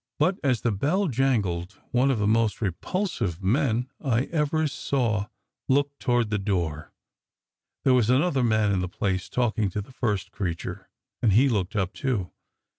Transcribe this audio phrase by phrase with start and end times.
[0.17, 5.27] But as the bell jangled, one of the most repulsive men I ever saw
[5.67, 6.91] looked toward the door.
[7.83, 10.89] There was another man in the place, talking to the first creature,
[11.21, 12.31] and he looked up, too.